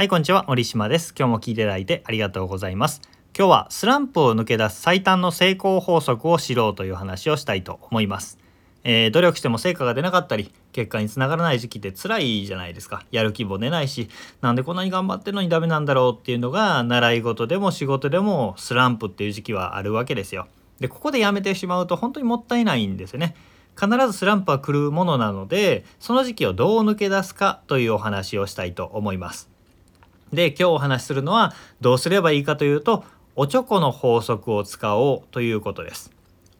[0.00, 0.46] はい、こんにちは。
[0.48, 1.12] 森島です。
[1.14, 3.02] 今日も聞いていただいてありがとうございます。
[3.36, 8.38] 今日はスランプを抜け出す最短の成功法則を知ろうという話をしたいと思います。
[8.82, 13.04] えー努力しても成果が出なかったり、結果につながらない時期って辛いじゃないですか。
[13.10, 14.08] やる気も出ないし、
[14.40, 20.48] なんでこんなに頑張ってるのにダメなんだろうっていうのが、習い事でも仕事でもスランプっていう時期はあるわけですよ。
[20.78, 23.34] で、ここでやめてしまうと本当にもったいないんですよね。
[23.78, 29.50] 必ずスランプは来るものなので、その時期をどう抜け出すかというお話をしたいと思います。
[30.32, 33.04] で今日お話しするのはどうすればいいかというと
[33.36, 36.10] おちょこの法則を使おうということです。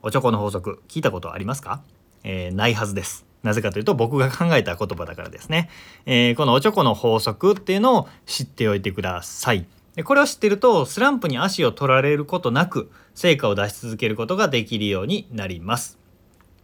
[0.03, 1.83] おちょこの法則聞いたことありますか、
[2.25, 3.27] えーないはずです。
[3.43, 5.69] なぜかというと僕が考えた言葉だからですね、
[6.07, 9.67] えーこのおちょこの法則っていうのを知っておいてください。
[9.95, 16.00] でこれを知ってるとスランプに足を取られることなく成果を出し続けることができるようになります。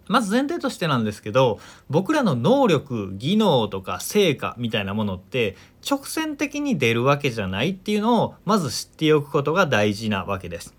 [0.08, 1.58] まず前提としてなんですけど
[1.90, 5.56] 僕らの能力技能とか成果みたいなものって
[5.88, 10.74] 直線的に出るわけじゃないっていうのをまず知っておくことが大事なわけです。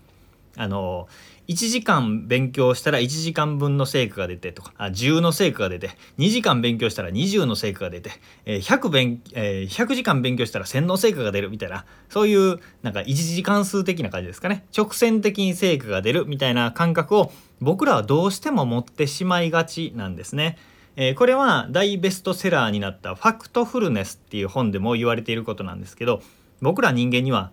[0.56, 1.08] あの
[1.48, 8.10] 1時間勉強したら1時間分の成果が出てとかあ10の成果が出て2時間勉強したら20の成果が出て、
[8.44, 20.58] えー 100, 勉えー100時間勉強したら1000の成果が出るみたいなそういうなんか1時間数的な感じですかね直線的に成果が出るみたいな感覚を僕らはどうしても持ってしまいがちなんですね。
[21.16, 26.22] これは大ベストセラーになった「ファクトフルネス」っていう本でも言われていることなんですけど
[26.60, 27.52] 僕ら人間には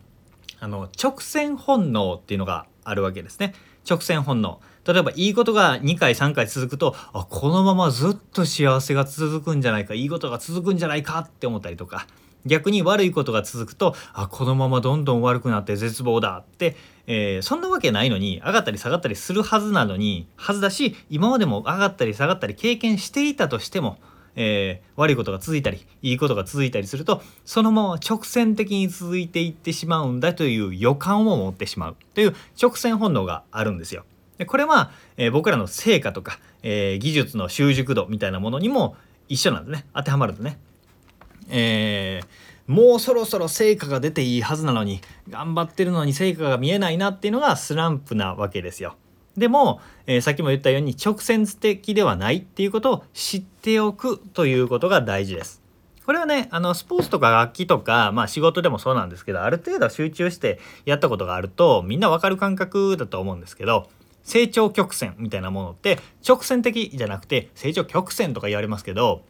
[0.60, 3.54] あの直線本能っていうのがあるわけですね
[3.90, 4.60] 直線本能。
[4.86, 12.08] 例えばいいことが2回3回続くとあこのままずっと幸せが続くんじゃないかいいことが続くんじゃないかって思ったりとか。
[12.46, 16.76] 逆に悪いことが続くとあこのままどんどん悪くなって絶望だって、
[17.08, 23.98] えーそんなわけないのに上がったり下がったりするはずなのにはずだし今までも上がったり下がったり経験していたとしても
[24.36, 34.06] えー悪いことが続いたりいいことが続いたりするとそのまま直線的に続いていってしまうんだという予感を持ってしまうという直線本能があるんですよ。
[34.38, 38.96] でこれは、えー僕らの成果とか、えー技術の習熟度みたいなものにも
[39.28, 40.60] 一緒なんですね当てはまるとね。
[41.50, 48.96] えーもうそろそろ成果が出ていいはずなのに頑張ってるのに成果が見えないなっていうのがスランプなわけですよ。
[49.38, 55.66] でも、えーさっきも言ったように直線的ではないっていうことを知っておくということが大事です。
[56.06, 63.90] これはねあのスポーツとか楽器とか、まあ、仕事でもそうなんですけどある程度集中してやったことがあるとみんなわかる感覚だと思うんですけど
[64.24, 69.24] 成長曲線みたいなものって直線的じゃなくて成長曲線とか言われますけど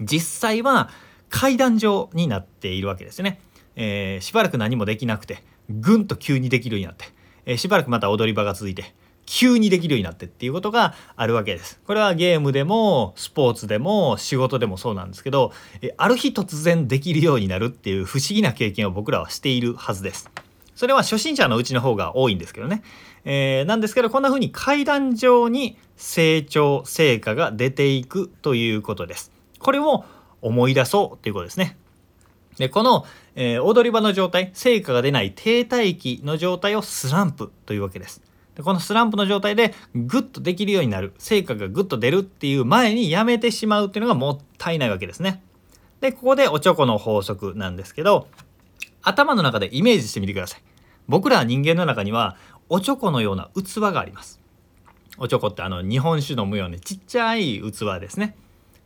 [0.00, 0.88] 実際は
[1.28, 3.40] 階段状になっているわけですね。
[3.76, 7.04] えーしばらく何もできなくてぐんと急にできるようになって、
[7.44, 8.94] えーしばらくまた踊り場が続いて
[9.30, 11.78] 急にできるようになってっていうことがあるわけです。
[11.86, 15.52] これはゲームでもスポーツでも仕事でもそうなんですけど、
[15.98, 20.30] ある日突然できるようになるっていう不思議な経験を僕らはしているはずです。
[20.74, 22.82] それは初心者のうちの方が多いんですけどね。
[23.26, 29.30] えーなんですけどこんな風に階段状に成長成果が出ていくということです。
[29.58, 30.06] これを
[30.40, 31.76] 思い出そうということですね。
[32.56, 38.22] でこの、えー踊り場の状態成果が出ない停滞期の状態をスランプというわけです。
[38.58, 45.40] でこのスランプの状態でグッとできるようになる成果がグッと出るっていう前にやめてしまうっていうのがもったいないわけですね。
[46.00, 48.26] でここでおちょこの法則なんですけど
[49.00, 50.62] 頭の中でイメージしてみてください。
[51.06, 52.36] 僕ら人間の中には
[52.68, 54.40] おちょこのような器があります。
[55.18, 58.36] おちょこってあの日本酒飲むようなちっちゃい器ですね。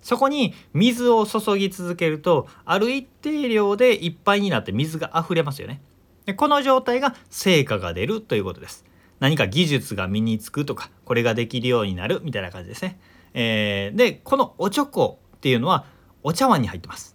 [0.03, 5.81] そこに水を注ぎ続けるとある一定量でいっぱいになって水が溢れますよね。
[6.27, 8.85] でこの状態が成果が出るということです。
[9.23, 12.99] 何か技術が身につくとかこれができるようになるみたいな感じですね。
[13.35, 15.85] えーでこのおちょこっていうのは
[16.25, 17.15] お茶碗に入ってます。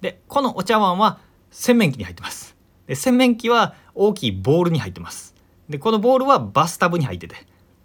[0.00, 1.18] でこのお茶碗は
[1.50, 2.56] 洗面器に入ってます。
[2.86, 5.34] で洗面器は大きいボールに入ってます。
[5.68, 7.36] でこのボールはバスタブに入ってて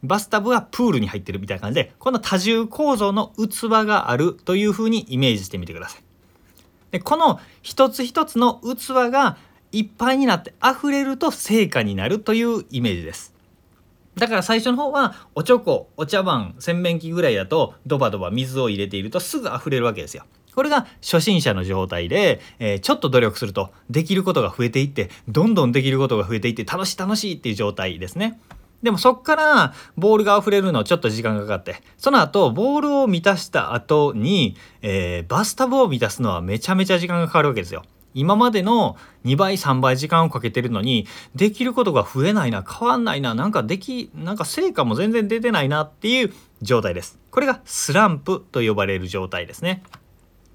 [0.01, 6.03] バスタブはプールに入ってるみたいな感じでこの多重構造の器があるというふうにイメージしてみてください。
[6.91, 9.35] でこの一つ一つの器が
[9.73, 13.35] いっぱいになって溢れると成果になるというイメージです。
[14.17, 20.23] だから最初の方はおちょこお茶碗洗面器ぐらいだとドバドバ水を入れているとすぐ溢れるわけですよ。
[20.55, 28.39] これが初心者の状態で、えーちょっと努力するとできることが増えていってどんどんできることが増えていって楽しい楽しいっていう状態ですね。
[28.81, 37.83] でもそっからボールが溢れるのちょっと時間がかかってその後ボールを満たした後に、えーバスタブを満たすのはめちゃめちゃ時間がかかるわけですよ。
[38.13, 47.19] 今までの2倍3倍時間をかけてるのにできることが増えないな変わんないななんかできなんか成果も全然出てないなっていう状態です。
[47.31, 49.83] これがスランプと呼ばれる状態ですね。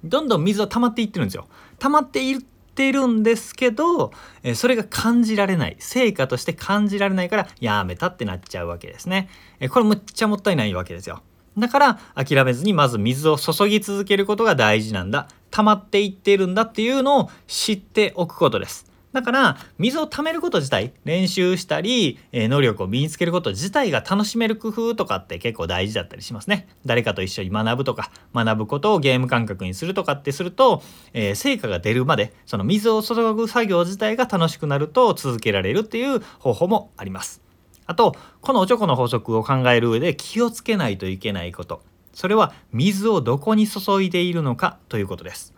[0.05, 1.47] どんどん水は溜まっていってるんですよ。
[1.79, 4.13] 溜まっていってるんですけど、
[4.55, 5.77] それが感じられない。
[5.79, 9.29] 成果として感じられないからやめたってなっちゃうわけですね、
[9.71, 11.23] これむっちゃもったいないわけですよ。
[11.57, 15.29] だから諦めずにまず水を注ぎ続けることが大事なんだ。
[15.53, 26.67] 溜まっていっているんだっていうのを知っておくことですだから水を溜めること自体練習したり、えー、能力を身につけること自体が楽しめる工夫とかって結構大事だったりしますね。
[26.87, 30.83] 誰かと一緒に学ぶとか学ぶことをゲーム感覚にするとかってすると、
[31.13, 37.43] えー、成果が出るまでその水を注ぐ作業自体が楽しくなると続けられるっていう方法もあります。
[37.85, 41.83] あとこのおちょこの法則を考える上で気をつけないといけないこと
[42.13, 45.55] それは水をどこに注いでいるのかということです。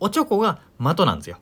[0.00, 1.38] おちょこが的なんですよ。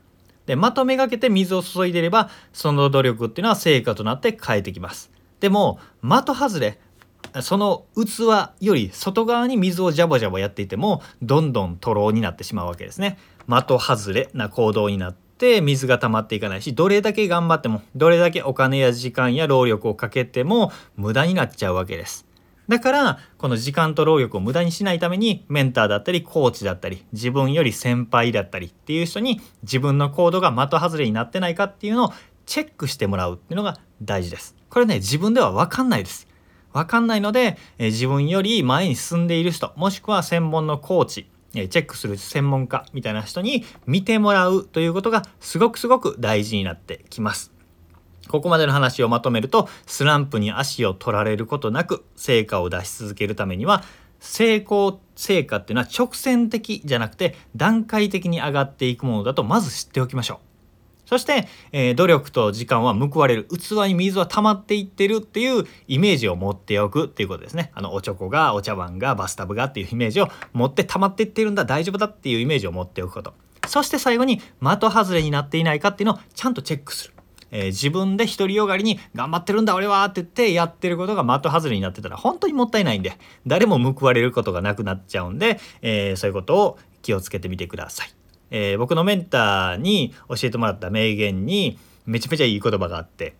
[0.51, 6.81] でまとめがけて水を注いでればその努力っていうのは成果となって返ってきますでも的外れ
[7.41, 22.27] その器より外側に水をジャボジャボやっていてもどんどんとろうになってしまうわけですね的外れな行動になって水が溜まっていかないしどれだけ頑張ってもどれだけお金や時間や労力をかけても無駄になっちゃうわけです
[22.71, 32.13] だからこの時間と労力を無駄にしないためにメンターだったりコーチだったり自分より先輩だったりっていう人に自分の行動が的外れになってないかっていうのを
[32.47, 34.55] チェックしてもらうっていうのが大事です。
[34.69, 36.29] これね自分では分かんないです。
[36.73, 47.53] 分かんないので、え自分より前に進んでいる人もしくは専門のコーチチェックする専門家みたいな人に見てもらうということがすごくすごく大事になってきます。
[48.31, 53.83] ここまでの話をまとめるとスランプに足を取られることなく成果を出し続けるためには
[54.21, 60.51] 成功成果っていうのは直線的じゃなくて段階的に上がっていくものだとまず知っておきましょう。
[61.07, 67.73] そして、えー、努力と時間は報われる器に水は溜まっていってるっていうイメージを持っておくっていうことですね。
[67.75, 73.35] あのおちょこがお茶碗がバスタブがっていうイメージを持って溜まっていってるんだ大丈夫だっていうイメージを持っておくこと。
[73.67, 77.15] そして最後に的外れになっていないかっていうのをちゃんとチェックする。
[77.51, 83.17] えー、自分で独りよがりに頑張ってるんだ俺はって言ってやってることが的外れになってたら本当にもったいないんで
[83.47, 88.11] 誰も報われることがなくなっちゃうんで、えー、そういうことを気をつけてみてください。
[88.51, 93.35] えー、僕のメンターに教えてもらった名言にめちゃめちゃいい言葉があって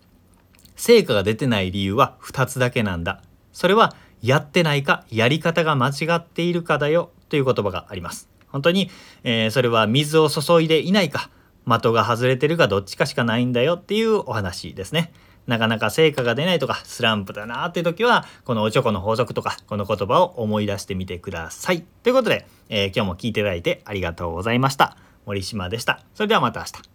[0.75, 3.21] 成果が出てない理由は2つだけなんだ
[3.51, 8.89] それはやってないかやり方が間違っているかだよという言葉があります本当に、
[9.23, 11.29] えー、それは水を注いでいないか
[11.65, 15.11] 的が外れてるかどっちかしかないんだよっていうお話ですね。
[15.47, 21.81] なかなか成果が出ないとかスランプだなっていう時はこのおちょこの法則とかこの言葉を思い出してみてください。
[22.03, 24.97] ということで、えー、今日も聞いていただいてありがとうございました。
[25.25, 26.03] 森島でした。
[26.13, 26.90] それではまた明日。